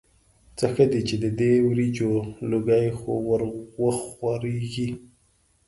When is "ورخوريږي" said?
3.81-4.89